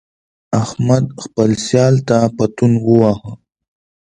[0.61, 3.31] احمد خپل سیال ته پتون وواهه.